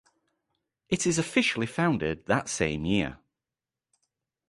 It 0.89 1.05
is 1.05 1.19
officially 1.19 1.67
founded 1.67 2.25
that 2.25 2.49
same 2.49 2.85
year. 2.85 3.19